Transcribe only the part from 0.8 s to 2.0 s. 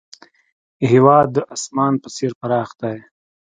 هېواد د اسمان